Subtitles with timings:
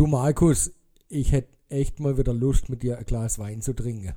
[0.00, 0.72] Du Markus,
[1.10, 4.14] ich hätte echt mal wieder Lust, mit dir ein Glas Wein zu trinken.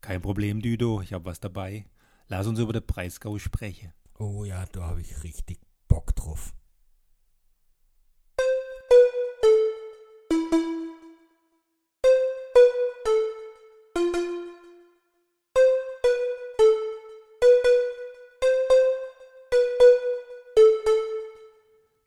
[0.00, 1.84] Kein Problem, Düdo, ich habe was dabei.
[2.28, 3.92] Lass uns über den Breisgau sprechen.
[4.18, 6.54] Oh ja, da habe ich richtig Bock drauf.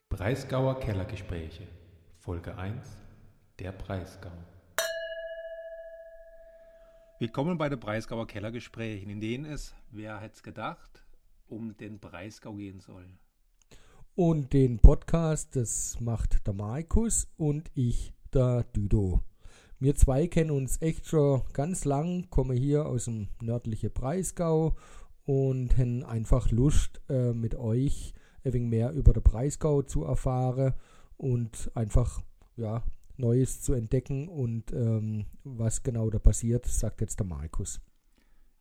[0.10, 1.68] Breisgauer Kellergespräche,
[2.28, 2.86] Folge 1,
[3.58, 4.34] der Breisgau.
[7.20, 11.06] Willkommen bei den Breisgauer Kellergesprächen, in denen es, wer hätte es gedacht,
[11.48, 13.06] um den Breisgau gehen soll.
[14.14, 19.24] Und den Podcast, das macht der Markus und ich, der Düdo.
[19.80, 24.76] Wir zwei kennen uns echt schon ganz lang, kommen hier aus dem nördlichen Breisgau
[25.24, 28.14] und haben einfach Lust, äh, mit euch
[28.44, 30.74] ein wenig mehr über den Breisgau zu erfahren
[31.18, 32.22] und einfach
[32.56, 32.84] ja,
[33.18, 37.82] Neues zu entdecken und ähm, was genau da passiert, sagt jetzt der Markus.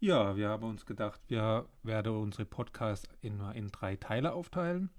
[0.00, 4.90] Ja, wir haben uns gedacht, wir werden unsere Podcasts in, in drei Teile aufteilen.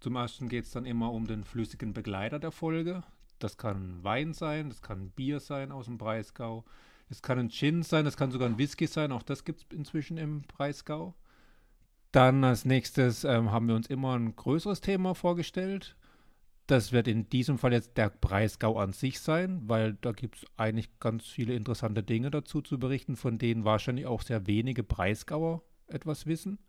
[0.00, 3.02] Zum ersten geht es dann immer um den flüssigen Begleiter der Folge.
[3.38, 6.64] Das kann Wein sein, das kann Bier sein aus dem Breisgau,
[7.08, 9.76] es kann ein Gin sein, das kann sogar ein Whisky sein, auch das gibt es
[9.76, 11.14] inzwischen im Breisgau.
[12.12, 15.96] Dann als nächstes ähm, haben wir uns immer ein größeres Thema vorgestellt.
[16.70, 20.44] Das wird in diesem Fall jetzt der Breisgau an sich sein, weil da gibt es
[20.56, 25.64] eigentlich ganz viele interessante Dinge dazu zu berichten, von denen wahrscheinlich auch sehr wenige Breisgauer
[25.88, 26.60] etwas wissen.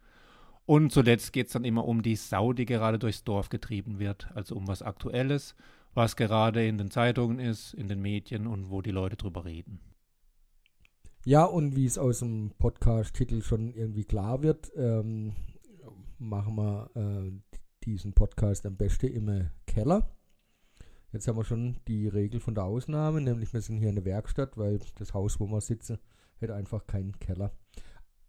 [0.65, 4.27] Und zuletzt geht es dann immer um die Sau, die gerade durchs Dorf getrieben wird,
[4.33, 5.53] also um was Aktuelles,
[5.93, 9.81] was gerade in den Zeitungen ist, in den Medien und wo die Leute drüber reden.
[11.25, 15.33] Ja, und wie es aus dem Podcast-Titel schon irgendwie klar wird, ähm,
[16.17, 17.31] machen wir äh,
[17.83, 20.09] diesen Podcast am besten im Keller.
[21.11, 24.05] Jetzt haben wir schon die Regel von der Ausnahme, nämlich wir sind hier in der
[24.05, 25.99] Werkstatt, weil das Haus, wo wir sitzen,
[26.41, 27.51] hat einfach keinen Keller.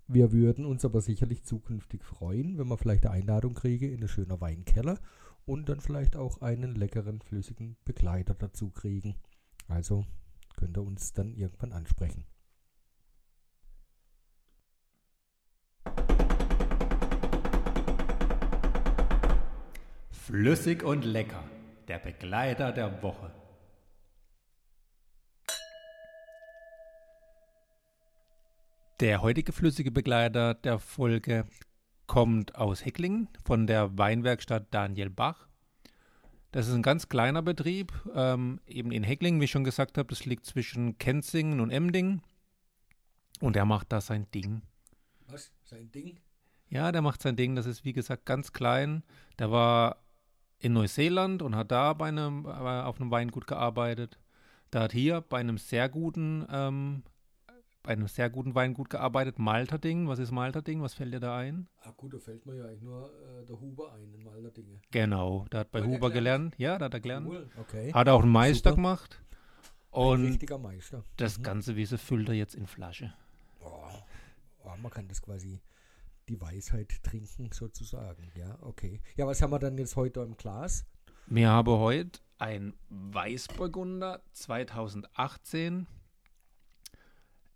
[0.08, 4.08] Wir würden uns aber sicherlich zukünftig freuen, wenn wir vielleicht eine Einladung kriegen in einen
[4.08, 4.98] schönen Weinkeller
[5.46, 9.14] und dann vielleicht auch einen leckeren flüssigen Begleiter dazu kriegen.
[9.68, 10.04] Also
[10.56, 12.24] könnt ihr uns dann irgendwann ansprechen.
[20.26, 21.42] Flüssig und lecker,
[21.88, 23.32] der Begleiter der Woche.
[29.00, 31.44] Der heutige flüssige Begleiter der Folge
[32.06, 35.48] kommt aus Hecklingen von der Weinwerkstatt Daniel Bach.
[36.52, 40.08] Das ist ein ganz kleiner Betrieb, ähm, eben in Hecklingen, wie ich schon gesagt habe,
[40.08, 42.22] das liegt zwischen Kenzingen und Emding.
[43.40, 44.62] Und er macht da sein Ding.
[45.26, 45.50] Was?
[45.64, 46.20] Sein Ding?
[46.68, 47.56] Ja, der macht sein Ding.
[47.56, 49.02] Das ist wie gesagt ganz klein.
[49.38, 50.01] Der war
[50.62, 54.18] in Neuseeland und hat da bei einem, äh, auf einem Weingut gearbeitet.
[54.70, 57.02] Da hat hier bei einem sehr guten, ähm,
[57.82, 59.38] bei einem sehr guten Weingut gearbeitet.
[59.40, 60.80] Malterding, was ist Malterding?
[60.82, 61.66] Was fällt dir da ein?
[61.82, 64.80] Ah gut, da fällt mir ja eigentlich nur äh, der Huber ein in Malterdinge.
[64.92, 66.56] Genau, der hat bei Hat er Huber gelernt?
[66.56, 66.58] gelernt.
[66.58, 67.26] Ja, da hat er gelernt.
[67.28, 67.92] Cool, okay.
[67.92, 68.76] Hat auch einen Meister Super.
[68.76, 69.22] gemacht.
[69.90, 71.04] Ein Und richtiger Meister.
[71.16, 71.42] das Mhm.
[71.42, 73.12] ganze Wiese füllt er jetzt in Flasche.
[73.60, 73.88] Oh,
[74.64, 75.60] oh, man kann das quasi
[76.28, 78.30] die Weisheit trinken, sozusagen.
[78.34, 79.00] Ja, okay.
[79.16, 80.84] Ja, was haben wir dann jetzt heute im Glas?
[81.26, 85.86] Wir haben heute ein Weißburgunder 2018.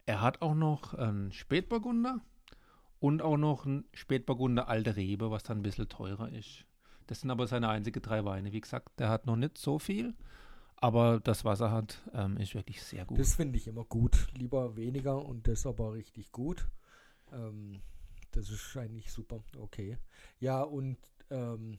[0.06, 2.20] Er hat auch noch einen Spätburgunder
[3.00, 6.64] und auch noch einen Spätburgunder Alte Rebe, was dann ein bisschen teurer ist.
[7.06, 8.52] Das sind aber seine einzigen drei Weine.
[8.52, 10.14] Wie gesagt, der hat noch nicht so viel,
[10.76, 13.18] aber das, was er hat, ähm, ist wirklich sehr gut.
[13.18, 14.28] Das finde ich immer gut.
[14.34, 16.68] Lieber weniger und das aber richtig gut.
[17.32, 17.80] Ähm,
[18.36, 19.42] das ist eigentlich super.
[19.58, 19.96] Okay.
[20.38, 20.98] Ja, und
[21.30, 21.78] ähm,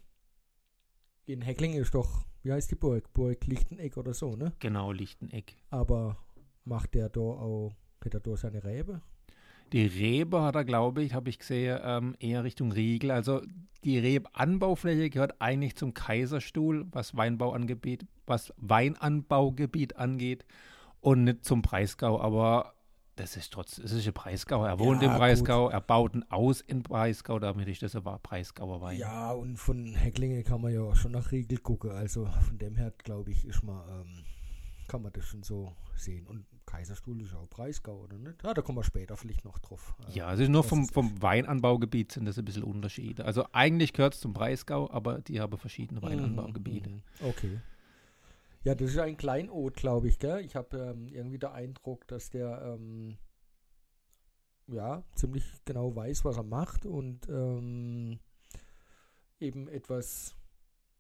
[1.26, 3.14] in Hecklingen ist doch, wie heißt die Burg?
[3.14, 4.54] Burg Lichteneck oder so, ne?
[4.60, 5.56] genau, Lichteneck.
[5.70, 6.18] Aber
[6.66, 9.02] macht der da auch, hat er da seine Rebe?
[9.74, 13.12] Die Rebe hat er, glaube ich, habe ich gesehen, ähm, eher Richtung Riegel.
[13.12, 13.42] Also
[13.84, 20.46] die Rebanbaufläche gehört eigentlich zum Kaiserstuhl, was Weinbauangebiet, was Weinanbaugebiet angeht
[21.02, 22.20] und nicht zum Breisgau.
[22.20, 22.77] Aber
[23.18, 24.64] das ist trotz, es ist ein Breisgau.
[24.64, 28.04] Er wohnt Ja, im Breisgau, er baut ein Aus in Breisgau, damit ist das ein
[28.24, 28.98] Breisgauer Wein.
[28.98, 31.92] Ja, und von Hecklingen kann man ja auch schon nach Riegel gucken.
[31.92, 34.24] Also von dem her, glaube ich, ist man, ähm,
[34.88, 36.26] kann man das schon so sehen.
[36.28, 38.44] Und Kaiserstuhl ist auch Breisgau, oder nicht?
[38.44, 39.96] Ja, da kommen wir später vielleicht noch drauf.
[40.10, 43.26] Äh, Ja, es ist nur das vom, ist- vom Weinanbaugebiet sind das ein bisschen Unterschiede.
[43.26, 46.90] Also eigentlich gehört es zum Breisgau, aber die haben verschiedene Weinanbaugebiete.
[46.90, 47.28] Mhm, mhm.
[47.28, 47.60] Okay.
[48.68, 50.44] Ja, das ist ein Kleinod, glaube ich, gell?
[50.44, 53.18] Ich habe ähm, irgendwie den Eindruck, dass der ähm,
[54.68, 58.20] ja ziemlich genau weiß, was er macht und ähm,
[59.40, 60.36] eben etwas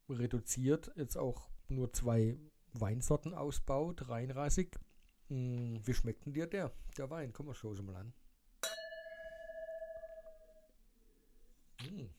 [0.07, 2.37] reduziert, jetzt auch nur zwei
[2.71, 4.79] Weinsorten ausbaut, reinrassig.
[5.27, 7.33] Hm, wie schmeckt denn dir der, der Wein?
[7.33, 8.13] Komm, wir schauen mal an.
[11.81, 12.09] Hm.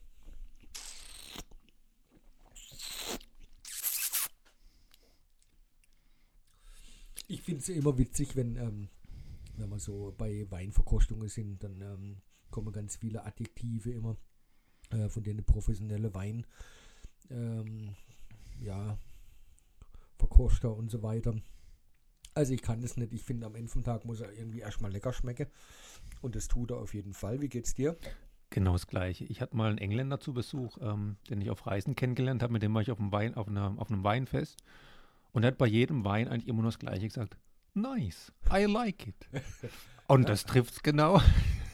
[7.30, 8.88] Ich finde es immer witzig, wenn, ähm,
[9.56, 12.16] wenn wir so bei Weinverkostungen sind, dann ähm,
[12.50, 14.16] kommen ganz viele Adjektive immer
[14.90, 16.46] äh, von denen professionelle Wein,
[17.30, 17.94] ähm,
[18.60, 18.98] ja,
[20.16, 21.34] Verkoster und so weiter.
[22.34, 23.12] Also ich kann das nicht.
[23.12, 25.48] Ich finde, am Ende vom Tag muss er irgendwie erstmal lecker schmecken.
[26.20, 27.40] Und das tut er auf jeden Fall.
[27.40, 27.96] Wie geht's dir?
[28.50, 29.24] Genau das Gleiche.
[29.24, 32.52] Ich hatte mal einen Engländer zu Besuch, ähm, den ich auf Reisen kennengelernt habe.
[32.52, 34.62] Mit dem war ich auf einem, Wein, auf, einer, auf einem Weinfest.
[35.32, 37.36] Und er hat bei jedem Wein eigentlich immer nur das Gleiche gesagt.
[37.74, 39.28] Nice, I like it.
[40.08, 41.20] Und das trifft's genau.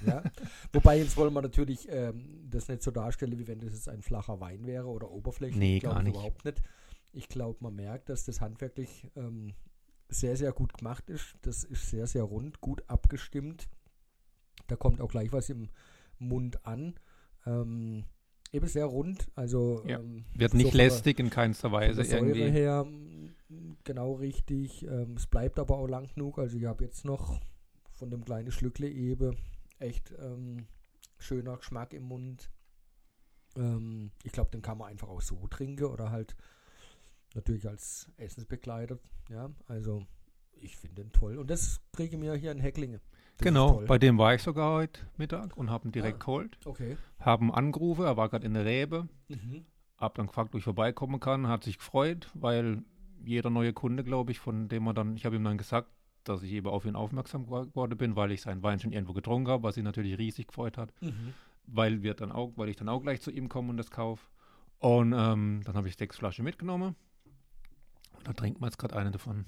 [0.04, 0.22] Ja.
[0.72, 4.02] Wobei jetzt wollen wir natürlich ähm, das nicht so darstellen, wie wenn das jetzt ein
[4.02, 5.56] flacher Wein wäre oder oberflächlich.
[5.58, 6.14] Nee, gar nicht.
[6.14, 6.60] Überhaupt nicht.
[7.12, 9.54] Ich glaube, man merkt, dass das handwerklich ähm,
[10.08, 11.36] sehr, sehr gut gemacht ist.
[11.42, 13.68] Das ist sehr, sehr rund, gut abgestimmt.
[14.66, 15.68] Da kommt auch gleich was im
[16.18, 16.94] Mund an.
[17.46, 18.04] Ähm,
[18.52, 19.98] eben sehr rund, also Ja.
[20.00, 22.50] ähm, Wird nicht von lästig in keinster von Weise der Säure irgendwie.
[22.50, 22.84] her
[23.84, 24.82] genau richtig.
[24.84, 26.38] Ähm, es bleibt aber auch lang genug.
[26.38, 27.40] Also ich habe jetzt noch
[27.92, 29.36] von dem kleinen Schlückle eben
[29.78, 30.66] echt ähm,
[31.18, 32.50] schöner Geschmack im Mund.
[33.56, 36.36] Ähm, ich glaube, den kann man einfach auch so trinken oder halt
[37.34, 38.98] natürlich als Essensbegleiter.
[39.30, 40.04] Ja, also
[40.52, 41.38] ich finde den toll.
[41.38, 43.00] Und das kriege ich mir hier in Hecklinge.
[43.36, 46.24] Das Genau, bei dem war ich sogar heute Mittag und habe ihn direkt Ah.
[46.26, 46.58] geholt.
[46.64, 46.96] Okay.
[47.18, 49.08] Haben angerufen, er war gerade in der Rebe.
[49.28, 49.66] Mhm.
[49.96, 51.48] Hab dann gefragt, ob ich vorbeikommen kann.
[51.48, 52.84] Hat sich gefreut, weil
[53.26, 55.88] jeder neue Kunde, glaube ich, von dem er dann, ich habe ihm dann gesagt,
[56.24, 59.12] dass ich eben auf ihn aufmerksam gewor- geworden bin, weil ich seinen Wein schon irgendwo
[59.12, 61.34] getrunken habe, was ihn natürlich riesig gefreut hat, Mhm.
[61.66, 64.24] weil wir dann auch, weil ich dann auch gleich zu ihm komme und das kaufe.
[64.78, 66.94] Und ähm, dann habe ich sechs Flaschen mitgenommen.
[68.16, 69.44] Und da trinkt man jetzt gerade eine davon.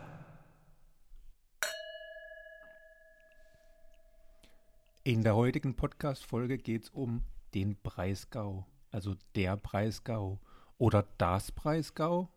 [5.03, 8.65] In der heutigen Podcast-Folge geht es um den Breisgau.
[8.91, 10.39] Also der Breisgau.
[10.79, 12.29] Oder das Breisgau.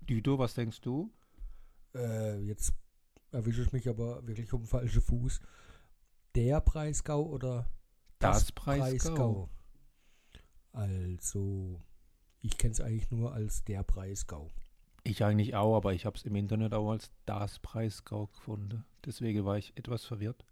[0.00, 1.12] Düdo, was denkst du?
[1.94, 2.72] Äh, jetzt
[3.32, 5.40] erwische ich mich aber wirklich um den falschen Fuß.
[6.36, 7.68] Der Breisgau oder
[8.20, 9.50] Das Breisgau.
[10.72, 11.82] Also,
[12.40, 14.48] ich kenne es eigentlich nur als der Breisgau.
[15.02, 18.84] Ich eigentlich auch, aber ich habe es im Internet auch als das Breisgau gefunden.
[19.04, 20.44] Deswegen war ich etwas verwirrt.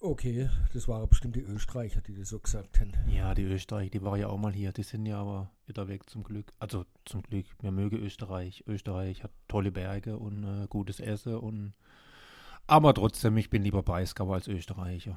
[0.00, 2.92] Okay, das waren bestimmt die Österreicher, die das so gesagt haben.
[3.08, 4.72] Ja, die Österreich, die war ja auch mal hier.
[4.72, 6.52] Die sind ja aber wieder weg zum Glück.
[6.58, 8.64] Also zum Glück, mir möge Österreich.
[8.66, 11.72] Österreich hat tolle Berge und äh, gutes Essen und
[12.68, 15.16] aber trotzdem, ich bin lieber Breisgau als Österreicher.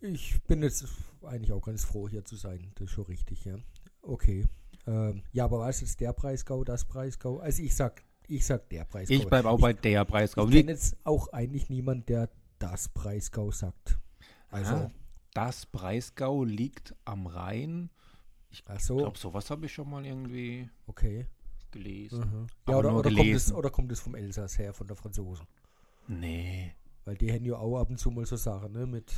[0.00, 0.86] Ich bin jetzt
[1.22, 2.72] eigentlich auch ganz froh, hier zu sein.
[2.74, 3.56] Das ist schon richtig, ja.
[4.02, 4.44] Okay.
[4.86, 7.38] Ähm, ja, aber was ist der Breisgau, das Breisgau?
[7.38, 9.14] Also ich sag, ich sag der Breisgau.
[9.14, 10.46] Ich bleibe auch bei der Breisgau.
[10.46, 12.28] Ich kenne jetzt auch eigentlich niemand, der
[12.58, 13.98] das Breisgau sagt.
[14.54, 14.90] Also, Ah,
[15.34, 17.90] Das Breisgau liegt am Rhein.
[18.50, 21.26] Ich so, glaube, sowas habe ich schon mal irgendwie okay.
[21.72, 22.20] gelesen.
[22.20, 22.46] Mhm.
[22.68, 23.54] Ja, oder, oder, kommt es, gelesen.
[23.56, 25.46] oder kommt es vom Elsass her, von der Franzosen?
[26.06, 26.72] Nee.
[27.04, 29.12] Weil die haben ja auch ab und zu mal so Sachen, ne, mit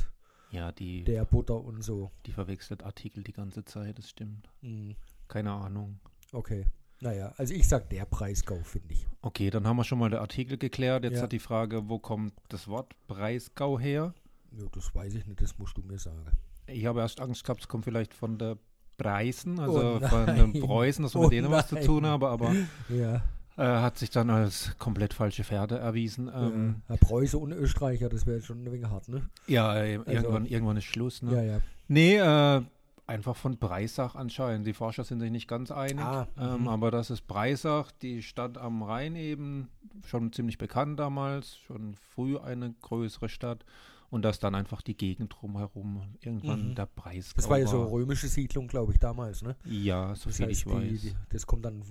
[0.51, 2.09] Ja, die, der Butter und so.
[2.25, 4.49] die verwechselt Artikel die ganze Zeit, das stimmt.
[4.61, 4.95] Mhm.
[5.27, 5.99] Keine Ahnung.
[6.31, 6.65] Okay.
[6.99, 9.05] Naja, also ich sag der Breisgau, finde ich.
[9.21, 11.03] Okay, dann haben wir schon mal den Artikel geklärt.
[11.03, 11.21] Jetzt Ja.
[11.23, 14.15] hat die Frage, wo kommt das Wort Breisgau her?
[14.57, 16.25] Ja, das weiß ich nicht, das musst du mir sagen.
[16.67, 18.57] Ich habe erst Angst gehabt, es kommt vielleicht von der
[18.97, 20.51] Preisen, also Oh von nein.
[20.53, 21.85] den Preußen, dass wir Oh mit denen was zu nein.
[21.85, 22.53] tun haben, aber
[22.89, 23.21] Ja.
[23.57, 26.29] äh, hat sich dann als komplett falsche Pferde erwiesen.
[26.33, 26.97] Ähm, ja.
[26.97, 29.29] Preuße und Österreicher, das wäre schon ein wenig hart, ne?
[29.45, 31.21] ja, äh, irgendwann, irgendwann ist Schluss.
[31.21, 31.35] Ne?
[31.35, 31.61] Ja, ja.
[31.87, 32.61] Nee, äh,
[33.05, 34.67] einfach von Breisach anscheinend.
[34.67, 36.03] Die Forscher sind sich nicht ganz einig.
[36.03, 36.67] Ah, ähm, mhm.
[36.67, 39.69] aber das ist Breisach, die Stadt am Rhein eben,
[40.05, 43.63] schon ziemlich bekannt damals, schon früh eine größere Stadt.
[44.09, 46.75] Und dass dann einfach die Gegend drumherum irgendwann Mhm.
[46.75, 49.55] der Breisgau Das war ja so eine römische Siedlung, glaube ich, damals, ne?
[49.65, 51.01] Ja, so Das viel heißt, ich weiß.
[51.01, 51.83] die, das kommt dann,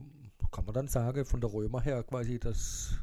[0.51, 2.95] kann man dann sagen, von der Römer her quasi, dass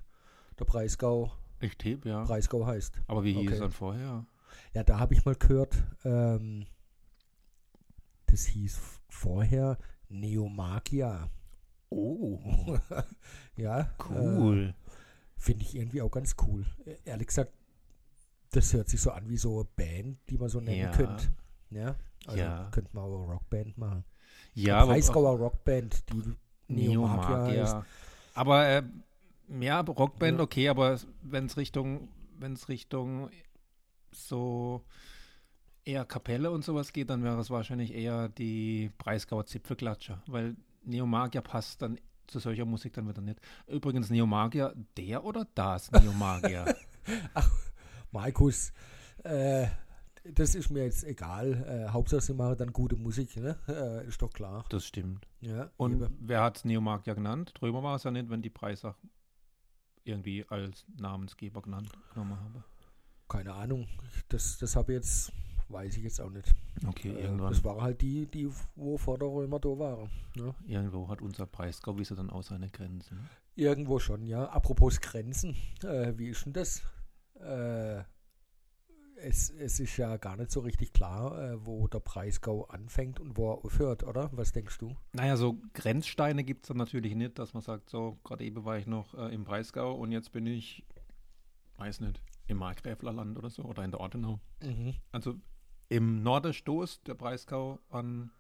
[0.58, 2.24] der Breisgau ich tippe, ja.
[2.24, 3.02] Breisgau heißt.
[3.08, 3.54] Aber wie hieß Okay.
[3.54, 4.26] es dann vorher?
[4.74, 6.66] Ja, da habe ich mal gehört, ähm,
[8.26, 8.80] das hieß
[9.10, 9.78] vorher
[10.10, 11.30] Neomagia.
[11.90, 12.40] Oh,
[13.58, 14.74] ja, Äh, cool.
[15.38, 16.66] Finde ich irgendwie auch ganz cool.
[16.86, 17.52] Äh, Ehrlich gesagt,
[18.54, 20.92] das hört sich so an wie so eine Band, die man so nennen Ja.
[20.92, 21.28] könnte.
[21.70, 21.96] Ja,
[22.26, 22.70] also Ja.
[22.72, 24.04] könnte man auch eine Rockband machen.
[24.54, 26.22] ja, Eine Breisgauer Rockband, die
[26.74, 27.48] Neomagia heißt.
[27.48, 27.86] Neomagia.
[28.36, 28.84] Aber äh,
[29.60, 30.44] ja, Rockband, Ja.
[30.44, 32.08] okay, aber wenn es Richtung,
[32.40, 33.30] wenn es Richtung
[34.12, 34.84] so
[35.86, 41.42] eher Kapelle und sowas geht, dann wäre es wahrscheinlich eher die Breisgauer Zipfelklatscher, weil Neomagia
[41.42, 43.40] passt dann zu solcher Musik dann wieder nicht.
[43.68, 46.66] Übrigens, Neomagia, der oder das Neomagia?
[48.14, 48.72] Markus,
[49.24, 49.68] äh,
[50.24, 51.54] das ist mir jetzt egal.
[51.88, 53.58] Äh, Hauptsache, sie machen dann gute Musik, ne?
[53.68, 54.64] Äh, ist doch klar.
[54.70, 55.28] das stimmt.
[55.42, 56.18] Ja, Und eben.
[56.22, 57.52] wer hat Neomagia genannt?
[57.60, 58.96] Drüber war es ja nicht, wenn die Breisach
[60.06, 62.64] irgendwie als Namensgeber genannt genommen habe.
[63.28, 63.88] keine Ahnung.
[64.30, 65.32] Das, das habe ich jetzt,
[65.70, 66.54] weiß ich jetzt auch nicht.
[66.86, 67.52] Okay, Äh, irgendwann.
[67.52, 70.10] das waren halt die, die wo vor der Römer da waren.
[70.36, 70.54] Ne?
[70.66, 73.18] Irgendwo hat unser Breisgau wie sie dann auch seine Grenzen.
[73.18, 73.24] ne?
[73.56, 74.46] Irgendwo schon, ja.
[74.50, 76.84] Apropos Grenzen, äh, wie ist denn das?
[77.36, 78.04] Äh,
[79.16, 83.38] es, es ist ja gar nicht so richtig klar, äh, wo der Breisgau anfängt und
[83.38, 84.30] wo er aufhört, oder?
[84.34, 84.96] Was denkst du?
[85.14, 88.78] Naja, so Grenzsteine gibt es dann natürlich nicht, dass man sagt, so, gerade eben war
[88.78, 90.86] ich noch äh, im Breisgau und jetzt bin ich,
[91.78, 94.40] weiß nicht, im Markgräflerland oder so oder in der Ortenau.
[95.12, 95.36] Also
[95.90, 98.32] im Norden stoßt der Breisgau an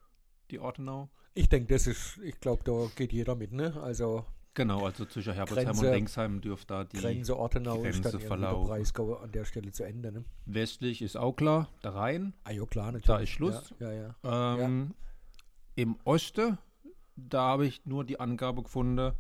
[0.51, 1.09] die Ortenau.
[1.33, 3.81] Ich denke, das ist, ich glaube, da geht jeder mit, ne?
[3.81, 8.01] Also Genau, also zwischen Herbolzheim Grenze- und Ringsheim dürfte da die Grenze Ortenau ist Grenze
[8.01, 8.67] dann irgendwie der verlaufen.
[8.67, 10.25] Breisgau an der Stelle zu Ende, ne?
[10.45, 12.33] westlich ist auch klar, der Rhein.
[12.43, 13.05] Ah ja, klar, natürlich.
[13.05, 13.73] Da ist Schluss.
[13.79, 14.15] Ja, ja.
[14.23, 14.57] ja.
[14.59, 14.93] Ähm,
[15.75, 16.59] Im Osten,
[17.15, 19.13] da habe ich nur die Angabe gefunden,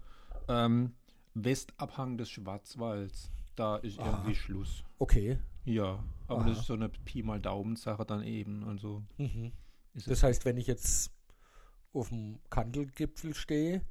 [0.47, 0.93] ähm,
[1.33, 3.31] Westabhang des Schwarzwalds.
[3.55, 4.09] Da ist Aha.
[4.09, 4.83] irgendwie Schluss.
[4.99, 5.39] Okay.
[5.65, 6.49] Ja, aber Aha.
[6.49, 8.63] das ist so eine Pi mal Daumen-Sache dann eben.
[8.67, 9.51] Also Mhm.
[9.95, 11.11] ist Das heißt, wenn ich jetzt
[11.93, 13.81] auf dem Kandelgipfel stehe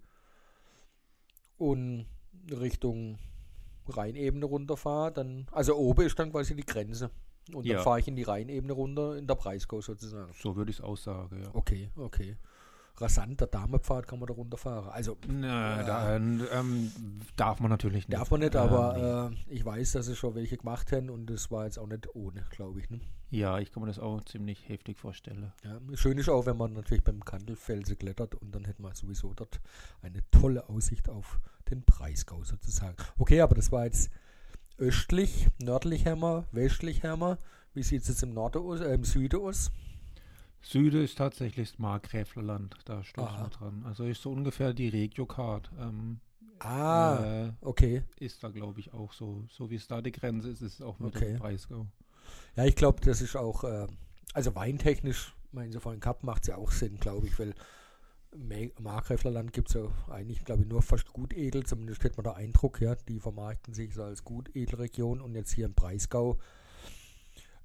[1.62, 2.06] und
[2.50, 3.18] Richtung
[3.88, 7.10] Rheinebene runterfahre, dann, also oben ist dann quasi die Grenze.
[7.52, 7.74] Und Ja.
[7.76, 10.32] dann fahre ich in die Rheinebene runter, in der Breisgau sozusagen.
[10.34, 11.50] so würde ich es aussagen, ja.
[11.54, 12.36] Okay, okay.
[12.96, 14.90] Rasant, der Damenpfad kann man da runterfahren.
[14.90, 15.82] Also Na, Ja.
[15.82, 16.90] da, ähm,
[17.36, 18.12] darf man natürlich nicht.
[18.18, 19.34] darf man nicht, Ähm, aber nee.
[19.34, 22.14] äh, ich weiß, dass es schon welche gemacht haben und das war jetzt auch nicht
[22.14, 22.90] ohne, glaube ich.
[22.90, 23.00] Ne?
[23.30, 25.52] ja, ich kann mir das auch ziemlich heftig vorstellen.
[25.64, 29.32] Ja, schön ist auch, wenn man natürlich beim Kandelfelsen klettert und dann hätte man sowieso
[29.32, 29.58] dort
[30.02, 32.96] eine tolle Aussicht auf den Breisgau sozusagen.
[33.16, 34.10] Okay, aber das war jetzt
[34.76, 37.38] östlich, nördlich Hammer, westlich Hammer.
[37.74, 39.70] Wie sieht es jetzt im Norden aus, äh, im Süden aus?
[40.62, 43.82] Süde ist tatsächlich das Markgräflerland, da stoßen wir dran.
[43.84, 45.70] Also ist so ungefähr die Regiocard.
[45.78, 46.20] Ähm,
[46.60, 48.02] Ah, äh, okay.
[48.20, 49.44] ist da, glaube ich, auch so.
[49.48, 51.32] So wie es da die Grenze ist, ist es auch mit Okay.
[51.32, 51.86] dem Breisgau.
[52.54, 53.88] Ja, ich glaube, das ist auch, äh,
[54.32, 57.54] also weintechnisch, meinen Sie vorhin Cup macht es ja auch Sinn, glaube ich, weil
[58.78, 62.80] Markgräflerland gibt es ja eigentlich, glaube ich, nur fast Gutedel, zumindest hat man der Eindruck,
[62.80, 66.38] ja, die vermarkten sich so als Gutedelregion und jetzt hier im Breisgau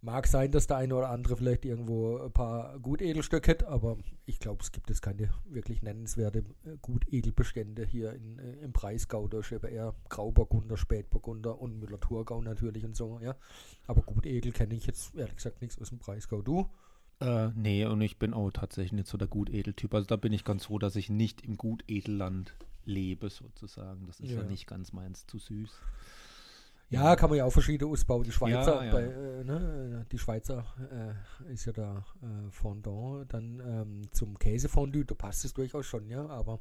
[0.02, 4.40] mag sein, dass der eine oder andere vielleicht irgendwo ein paar Gutedelstücke hat, aber ich
[4.40, 9.28] glaube, es gibt jetzt keine wirklich nennenswerte äh, Gutedelbestände hier in, äh, im Breisgau.
[9.28, 13.36] Da eben eher Grauburgunder, Spätburgunder und Müller-Thurgau natürlich und so, ja.
[13.88, 16.42] Aber Gutedel kenne ich jetzt ehrlich gesagt nichts aus dem Breisgau.
[16.42, 16.70] Du?
[17.20, 19.94] Äh, nee, und ich bin auch tatsächlich nicht so der Gutedeltyp.
[19.94, 22.54] Also da bin ich ganz froh, dass ich nicht im Gutedelland
[22.86, 24.06] lebe, sozusagen.
[24.06, 24.44] Das ist ja, Ja.
[24.44, 25.72] nicht ganz meins, zu süß.
[26.90, 28.24] Ja, kann man ja auch verschiedene ausbauen.
[28.24, 28.92] Die Schweizer, Ja, ja.
[28.92, 30.66] Bei, äh, ne, die Schweizer
[31.48, 33.34] äh, ist ja da äh, Fondant.
[33.34, 36.26] Dann ähm, zum Käsefondue, da passt es durchaus schon, ja.
[36.28, 36.60] Aber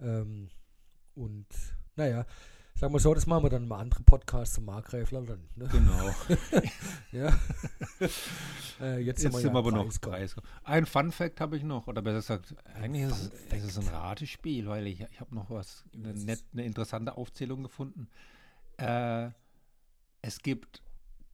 [0.00, 0.48] ähm,
[1.14, 1.46] und
[1.96, 2.26] naja,
[2.74, 5.22] sagen wir so, das machen wir dann mal andere Podcasts zum Markgräfler.
[5.22, 5.68] Dann, ne?
[5.72, 6.10] Genau.
[7.12, 7.28] Ja.
[8.80, 9.84] äh, jetzt, Jetzt wir sind ja wir aber noch.
[10.00, 10.42] Breisgau.
[10.64, 13.78] Ein Fun Fact habe ich noch, oder besser gesagt, eigentlich ist es, Fun es ist
[13.78, 18.08] ein Ratespiel, weil ich, ich habe noch was, eine, ist- nett, eine interessante Aufzählung gefunden.
[18.78, 19.30] Äh,
[20.26, 20.82] es gibt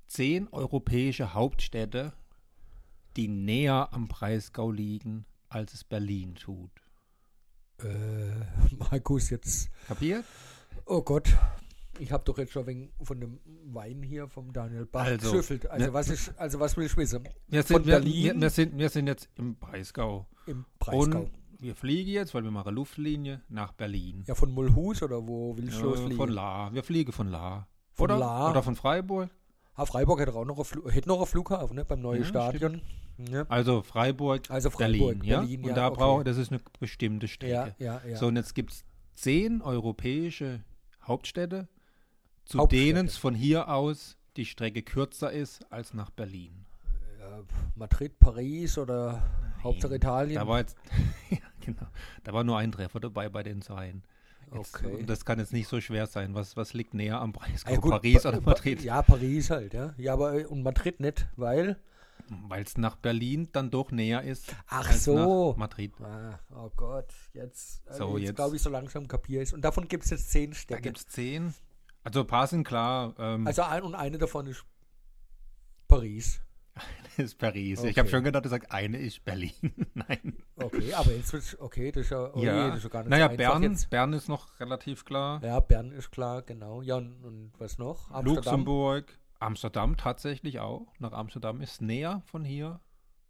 [0.08, 2.12] zehn europäische Hauptstädte,
[3.16, 6.70] die näher am Breisgau liegen, als es Berlin tut.
[7.82, 7.86] Äh,
[8.90, 9.70] Markus, jetzt.
[9.86, 10.24] Kapiert?
[10.86, 11.28] Oh Gott.
[12.00, 15.66] Ich habe doch jetzt schon wegen von dem Wein hier vom Daniel Bach Also, geschüffelt.
[15.66, 17.22] Also, ne- was ist, also was will ich wissen?
[17.48, 18.24] Wir Von sind, wir, Berlin?
[18.24, 20.26] wir, wir, sind, wir sind jetzt im Breisgau.
[20.46, 21.20] Im Breisgau.
[21.20, 24.24] Und wir fliegen jetzt, weil wir machen Luftlinie, nach Berlin.
[24.26, 26.16] Ja, von Mulhus oder wo will ich Äh, losfliegen?
[26.16, 26.72] von La.
[26.72, 27.68] Wir fliegen von La.
[28.00, 28.50] Von oder, La?
[28.50, 29.30] oder von Freiburg.
[29.74, 31.84] Ah, Freiburg hätte auch noch einen, hätte noch einen Flughafen, ne?
[31.84, 32.82] Beim neuen Ja, Stadion.
[33.30, 33.44] Ja.
[33.48, 35.24] Also Freiburg, Also Freiburg, Berlin.
[35.24, 35.40] Ja?
[35.40, 35.96] Berlin, und da okay.
[35.98, 37.74] braucht, das ist eine bestimmte Strecke.
[38.14, 40.64] So, und jetzt gibt es zehn europäische
[41.02, 41.68] Hauptstädte,
[42.44, 42.84] zu Hauptstädte.
[42.84, 46.66] denen es von hier aus die Strecke kürzer ist als nach Berlin.
[47.74, 49.22] Madrid, Paris oder
[49.62, 50.36] Hauptsache Italien.
[50.36, 50.76] Da war jetzt,
[51.30, 51.86] ja, genau,
[52.24, 54.02] da war nur ein Treffer dabei bei den Zweien.
[54.52, 54.94] Jetzt, Okay.
[54.96, 56.34] Und das kann jetzt nicht so schwer sein.
[56.34, 57.64] Was, was liegt näher am Preis?
[57.68, 58.82] Ja, gut, Paris Pa- oder Madrid?
[58.82, 59.94] Ja, Paris halt, ja.
[59.96, 61.76] Ja, aber äh, und Madrid nicht, weil.
[62.48, 65.50] Weil es nach Berlin dann doch näher ist Ach so.
[65.52, 65.92] nach Madrid.
[66.00, 69.62] Ah, oh Gott, jetzt, äh, So, jetzt, jetzt- glaube ich, so langsam kapier ich Und
[69.62, 70.80] davon gibt es jetzt zehn Da Städte.
[70.82, 71.54] gibt es zehn.
[72.04, 73.14] Also ein paar sind klar.
[73.18, 74.64] Ähm, Also ein und eine davon ist
[75.88, 76.40] Paris.
[77.16, 77.82] ist Paris.
[77.82, 78.00] Ich okay.
[78.00, 79.52] habe schon gedacht, du sagst, eine ist Berlin.
[79.94, 80.36] Nein.
[80.56, 82.68] Okay, aber wird's, okay, das ist ja, oh je, ja.
[82.68, 83.90] das ist ja gar nicht naja, so Bern, jetzt.
[83.90, 85.42] Bern ist noch relativ klar.
[85.42, 86.82] Ja, Bern ist klar, genau.
[86.82, 88.10] Ja, und, und was noch?
[88.10, 88.34] Amsterdam.
[88.34, 90.92] Luxemburg, Amsterdam tatsächlich auch.
[90.98, 92.80] Nach Amsterdam ist näher von hier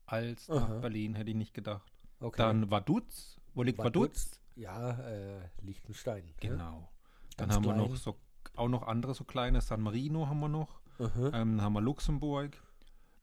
[0.06, 0.78] als nach Aha.
[0.78, 1.92] Berlin, hätte ich nicht gedacht.
[2.20, 2.42] Okay.
[2.42, 3.40] Dann Vaduz.
[3.54, 4.40] Wo liegt Vaduz?
[4.56, 6.24] Ja, äh, Liechtenstein.
[6.24, 6.32] ne?
[6.40, 6.88] Genau.
[7.36, 7.88] Dann Ganz haben wir klein.
[7.88, 8.16] noch so
[8.56, 9.60] auch noch andere so kleine.
[9.60, 10.80] San Marino haben wir noch.
[10.98, 12.56] Ähm, dann haben wir Luxemburg.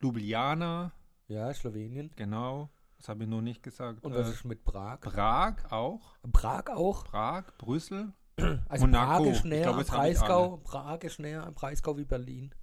[0.00, 0.92] Ljubljana,
[1.28, 2.10] ja Slowenien.
[2.16, 2.70] genau.
[2.96, 4.04] Das habe ich noch nicht gesagt.
[4.04, 5.00] Und Äh, was ist mit Prag?
[5.00, 6.16] Prag auch.
[6.32, 7.04] Prag auch?
[7.04, 8.12] Prag, Brüssel.
[8.68, 9.22] Also Monaco.
[9.24, 10.56] Prag ist näher glaub, am Breisgau.
[10.58, 12.54] Prag ist näher am Breisgau wie Berlin.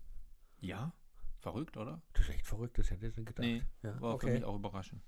[0.60, 0.94] Ja,
[1.40, 2.02] verrückt, oder?
[2.14, 3.46] Das ist echt verrückt, das hätte ich nicht gedacht.
[3.46, 4.34] Nee, ja, war für okay.
[4.34, 5.04] mich auch überraschend.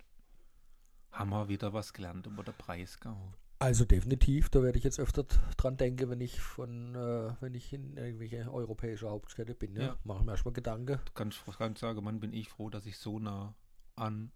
[1.12, 3.34] Haben wir wieder was gelernt über den Breisgau.
[3.60, 5.24] Also definitiv, da werde ich jetzt öfter
[5.58, 9.76] dran denken, wenn ich von, äh, wenn ich in irgendwelche europäische Hauptstädte bin.
[9.76, 9.82] Ja?
[9.82, 9.98] Ja.
[10.04, 13.20] Machen wir erstmal Gedanken Du kannst, kannst sagen, Mann, bin ich froh, dass ich so
[13.20, 13.56] nah
[13.96, 14.32] an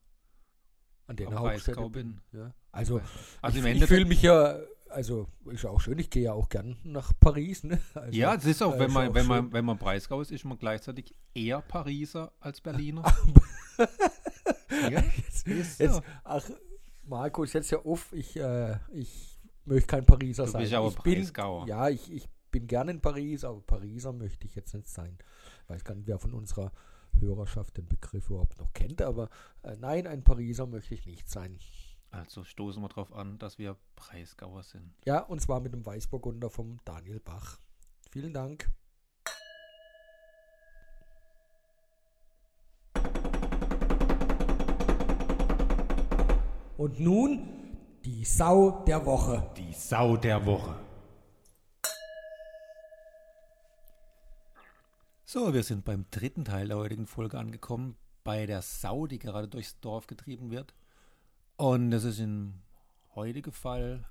[1.08, 2.22] an den Hauptstädten bin.
[2.32, 2.54] Ja.
[2.72, 3.02] Also,
[3.42, 4.58] Also ich, ich fühle mich ja,
[4.90, 7.64] also ist ja auch schön, ich gehe ja auch gern nach Paris.
[7.64, 7.80] Ne?
[7.94, 9.30] Also, ja, es ist auch, wenn ist man, auch wenn schön.
[9.30, 13.04] man, wenn man Breisgau ist, ist man gleichzeitig eher Pariser als Berliner.
[14.90, 15.04] ja,
[15.46, 16.02] ist Jetzt, so.
[17.04, 20.62] Ach, Markus, jetzt ja auf, ich, äh, ich möchte kein Pariser Du sein.
[20.62, 21.68] bist aber ich bin, Breisgauer.
[21.68, 25.18] Ja, ich, ich bin gern in Paris, aber Pariser möchte ich jetzt nicht sein.
[25.64, 26.72] Ich weiß gar nicht, wer von unserer
[27.20, 29.30] Hörerschaft den Begriff überhaupt noch kennt, aber
[29.64, 31.58] äh, nein, ein Pariser möchte ich nicht sein.
[32.10, 34.94] Also stoßen wir darauf an, dass wir Breisgauer sind.
[35.06, 37.60] Ja, und zwar mit dem Weißburgunder vom Daniel Bach.
[38.10, 38.70] Vielen Dank.
[46.82, 47.48] Und nun
[48.04, 49.52] die Sau der Woche.
[49.56, 50.76] Die Sau der Woche.
[55.24, 59.48] So, wir sind beim dritten Teil der heutigen Folge angekommen, bei der Sau, die gerade
[59.48, 60.74] durchs Dorf getrieben wird.
[61.56, 62.56] Und es ist im
[63.14, 64.04] heutigen Fall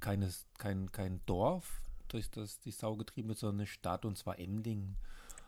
[0.00, 4.40] keines, kein, kein Dorf, durch das die Sau getrieben wird, sondern eine Stadt, und zwar
[4.40, 4.96] Emdingen.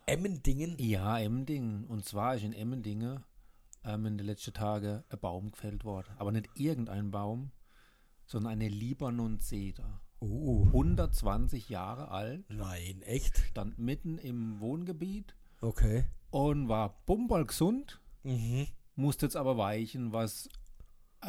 [0.05, 0.77] Emmendingen.
[0.79, 1.83] Ja, Emdingen.
[1.87, 3.25] Und zwar ist in Emmendingen
[3.83, 6.13] ähm, in den letzten Tagen ein Baum gefällt worden.
[6.17, 7.51] Aber nicht irgendein Baum,
[8.25, 10.01] sondern eine Libanon-Zeder.
[10.19, 13.37] Oh, 120 Jahre alt, nein, echt?
[13.49, 16.05] stand mitten im Wohngebiet Okay.
[16.29, 18.67] und war bumperlgesund, Mhm.
[18.95, 20.47] musste jetzt aber weichen, was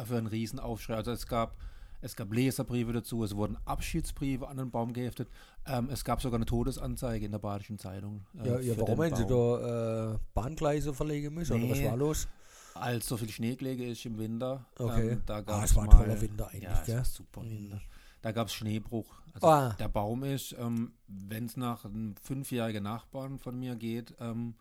[0.05, 0.95] für ein Riesenaufschrei.
[0.95, 1.57] Also es gab,
[2.03, 5.29] es gab Leserbriefe dazu, es wurden Abschiedsbriefe an den Baum geheftet,
[5.65, 8.25] ähm, es gab sogar eine Todesanzeige in der Badischen Zeitung.
[8.37, 11.53] äh, Ja, ja warum haben Sie da äh, Bahngleise verlegen müssen?
[11.61, 11.87] Oder was Nee.
[11.89, 12.27] war los?
[12.75, 15.11] Als so viel Schnee gelegen ist im Winter, Okay.
[15.11, 17.05] ähm, da Ah, gab es war ein mal, toller Winter eigentlich, ja, gell?
[17.05, 17.49] super Mhm.
[17.51, 17.81] Winter.
[18.21, 19.13] Da gab es Schneebruch.
[19.33, 19.75] Also Ah.
[19.79, 24.55] der Baum ist, ähm, wenn es nach einem fünfjährigen Nachbarn von mir geht, ähm,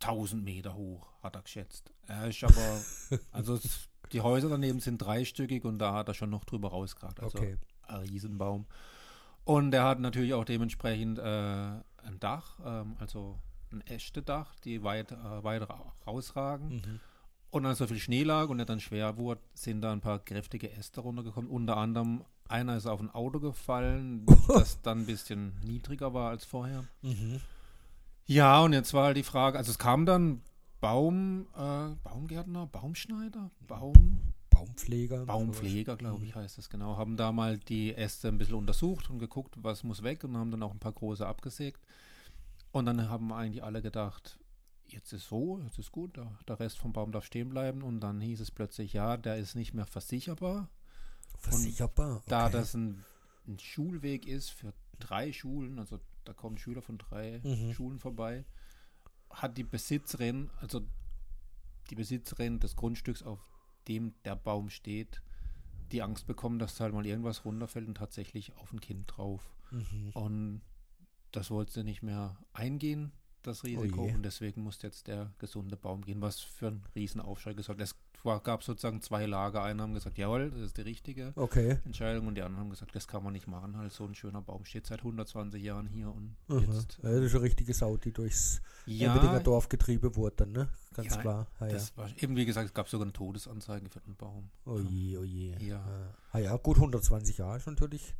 [0.00, 1.90] 1000 Meter hoch, hat er geschätzt.
[2.06, 2.80] Er ist aber,
[3.32, 7.20] also es, die Häuser daneben sind dreistöckig und da hat er schon noch drüber rausgeragt.
[7.20, 7.56] Also Okay.
[7.86, 8.66] ein Riesenbaum.
[9.44, 13.38] Und er hat natürlich auch dementsprechend äh, ein Dach, ähm, also
[13.72, 16.68] ein echtes Dach, die weit, äh, weit ra- rausragen.
[16.76, 17.00] Mhm.
[17.50, 20.18] Und als so viel Schnee lag und er dann schwer wurde, sind da ein paar
[20.18, 21.50] kräftige Äste runtergekommen.
[21.50, 26.44] Unter anderem einer ist auf ein Auto gefallen, das dann ein bisschen niedriger war als
[26.44, 26.84] vorher.
[27.02, 27.40] Mhm.
[28.26, 30.42] Ja, und jetzt war halt die Frage, also es kam dann
[30.80, 35.26] Baum, äh, Baumgärtner, Baumschneider, Baum, Baumpfleger.
[35.26, 39.18] Baumpfleger, glaube ich, heißt das genau, haben da mal die Äste ein bisschen untersucht und
[39.18, 41.84] geguckt, was muss weg und haben dann auch ein paar große abgesägt.
[42.72, 44.38] Und dann haben eigentlich alle gedacht,
[44.86, 47.82] jetzt ist so, jetzt ist gut, der, der Rest vom Baum darf stehen bleiben.
[47.82, 50.68] Und dann hieß es plötzlich, ja, der ist nicht mehr versicherbar.
[51.38, 52.16] Versicherbar.
[52.16, 52.24] Okay.
[52.28, 53.04] Da das ein,
[53.46, 57.72] ein Schulweg ist für drei Schulen, also da kommen Schüler von drei Mhm.
[57.72, 58.44] Schulen vorbei,
[59.30, 60.86] hat die Besitzerin, also
[61.90, 63.40] die Besitzerin des Grundstücks, auf
[63.86, 65.22] dem der Baum steht,
[65.92, 69.50] die Angst bekommen, dass halt mal irgendwas runterfällt und tatsächlich auf ein Kind drauf.
[69.70, 70.10] Mhm.
[70.14, 70.62] Und
[71.32, 74.02] das wollte sie nicht mehr eingehen, das Risiko.
[74.02, 77.80] Oh und deswegen musste jetzt der gesunde Baum gehen, was für einen Riesenaufschrei gesorgt.
[77.80, 79.62] Es war, gab sozusagen zwei Lager.
[79.62, 81.78] Einer haben gesagt, jawohl, das ist die richtige Okay.
[81.84, 82.26] Entscheidung.
[82.26, 83.76] Und die anderen haben gesagt, das kann man nicht machen.
[83.76, 86.58] Halt so ein schöner Baum steht seit 120 Jahren hier und Aha.
[86.58, 86.98] jetzt.
[87.00, 90.68] Das ist eine richtige Sau, die durchs Ja, Dorf getrieben wurde dann, ne?
[90.94, 91.46] Ganz Ja, klar.
[91.60, 91.72] Ja, ja.
[91.74, 94.50] das war eben wie gesagt, es gab sogar eine Todesanzeige für den Baum.
[94.66, 95.54] Oh je, oh je.
[95.64, 95.84] Ja.
[96.32, 98.14] Ah ja, gut, 120 Jahre ist natürlich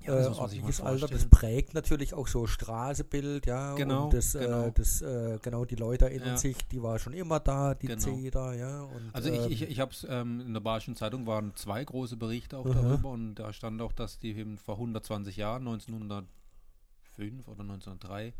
[0.00, 1.08] Ja, äh, das mal ordentliches Alter.
[1.08, 3.74] Das prägt natürlich auch so Straßebild, ja.
[3.74, 4.66] Genau, Und das, genau.
[4.66, 6.36] Äh, das äh, genau, die Leute erinnern Ja.
[6.36, 8.00] sich, die war schon immer da, die Genau.
[8.00, 8.82] Zeder, ja.
[8.82, 11.84] Und, Also ich, ähm, ich, ich habe es ähm, in der Bayerischen Zeitung waren zwei
[11.84, 12.74] große Berichte auch Aha.
[12.74, 18.34] darüber und da stand auch, dass die eben vor 120 Jahren, 1905 oder 1903,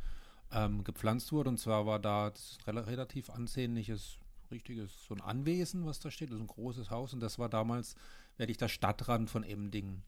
[0.53, 4.19] ähm, gepflanzt wurde und zwar war da das relativ ansehnliches,
[4.51, 7.95] richtiges, so ein Anwesen, was da steht, ist ein großes Haus und das war damals
[8.37, 10.03] wirklich der Stadtrand von Emdingen.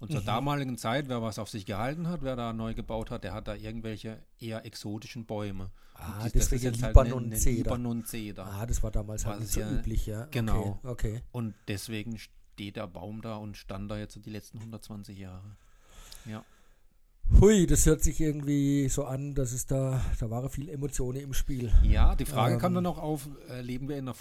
[0.00, 0.26] Und zur Mhm.
[0.26, 3.48] damaligen Zeit, wer was auf sich gehalten hat, wer da neu gebaut hat, der hat
[3.48, 5.70] da irgendwelche eher exotischen Bäume.
[5.94, 7.56] ah, Und die- deswegen halt Libanon eine- eine Zeder.
[7.64, 8.46] Libanon-Zeder.
[8.46, 10.26] Ah, das war damals halt nicht so ja- üblich, ja.
[10.30, 10.78] genau.
[10.84, 11.14] Okay.
[11.16, 11.22] okay.
[11.32, 15.56] Und deswegen steht der Baum da und stand da jetzt die letzten 120 Jahre.
[16.26, 16.44] Ja.
[17.40, 21.34] Hui, das hört sich irgendwie so an, dass es da, da waren viel Emotionen im
[21.34, 21.72] Spiel.
[21.82, 22.74] Ja, die Frage kam Ähm.
[22.76, 24.14] dann noch auf, äh, leben wir in einer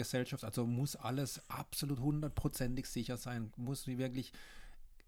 [0.00, 0.44] Vollkasko-Gesellschaft?
[0.44, 3.52] also muss alles absolut hundertprozentig sicher sein?
[3.56, 4.32] Muss wirklich,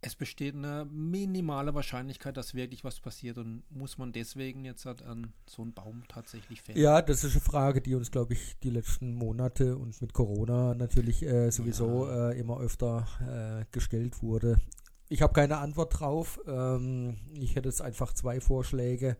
[0.01, 5.03] es besteht eine minimale Wahrscheinlichkeit, dass wirklich was passiert und muss man deswegen jetzt halt
[5.03, 6.79] an so einen Baum tatsächlich fällen?
[6.79, 10.75] Ja, das ist eine Frage, die uns, glaube ich, die letzten Monate und mit Corona
[10.75, 14.59] natürlich äh, sowieso äh, immer öfter äh, gestellt wurde.
[15.09, 16.41] Ich habe keine Antwort drauf.
[16.47, 19.19] Ähm, ich hätte jetzt einfach zwei Vorschläge.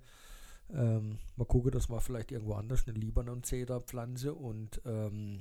[0.75, 5.41] Ähm, mal gucken, dass wir vielleicht irgendwo anders eine Libanon-Zeder-Pflanze und ähm,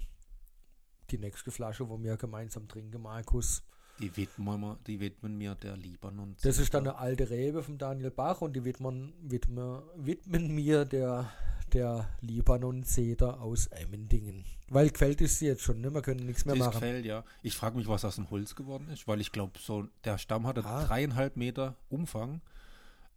[1.11, 3.63] die nächste Flasche, wo wir gemeinsam trinken, Markus.
[3.99, 6.35] Die widmen, wir, die widmen mir der Libanon.
[6.41, 10.85] Das ist dann eine alte Rebe vom Daniel Bach und die widmen, widmen, widmen mir
[10.85, 11.29] der,
[11.73, 14.43] der Libanon-Zeder aus Emmendingen.
[14.69, 15.93] Weil gefällt ist sie jetzt schon, ne?
[15.93, 16.79] Wir können nichts mehr Das machen.
[16.79, 17.23] gefällt, ja.
[17.43, 20.47] Ich frage mich, was aus dem Holz geworden ist, weil ich glaube, so der Stamm
[20.47, 20.85] hatte Ah.
[20.85, 22.41] dreieinhalb Meter Umfang.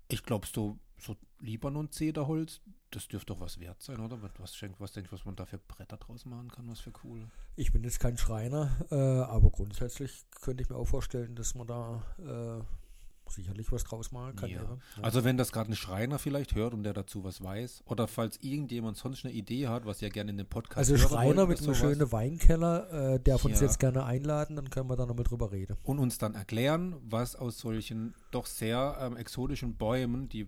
[0.08, 2.60] Ich glaube, so, so Libanon-Zederholz,
[2.94, 4.18] das dürfte doch was wert sein, oder?
[4.38, 6.68] Was, schenkt, was denkst du, was man da für Bretter draus machen kann?
[6.68, 7.26] Was für cool.
[7.56, 11.66] Ich bin jetzt kein Schreiner, äh, aber grundsätzlich könnte ich mir auch vorstellen, dass man
[11.66, 12.62] da äh,
[13.30, 14.50] sicherlich was draus machen kann.
[14.50, 14.62] Ja.
[14.62, 14.68] Ja.
[14.98, 15.02] Ja.
[15.02, 18.38] Also, wenn das gerade ein Schreiner vielleicht hört und der dazu was weiß, oder falls
[18.42, 21.74] irgendjemand sonst eine Idee hat, was ihr gerne in den Podcast Also Schreiner mit einem
[21.74, 23.66] schönen Weinkeller, äh, darf uns Ja.
[23.66, 25.76] jetzt gerne einladen, dann können wir da nochmal drüber reden.
[25.82, 30.46] und uns dann erklären, was aus solchen doch sehr ähm, exotischen Bäumen, die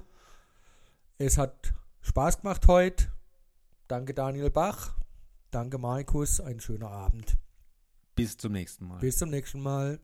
[1.20, 3.08] Es hat Spaß gemacht heute.
[3.88, 4.96] Danke Daniel Bach.
[5.52, 6.42] Danke Markus.
[6.42, 7.38] Einen schönen Abend.
[8.16, 9.00] Bis zum nächsten Mal.
[9.00, 10.00] Bis zum nächsten Mal.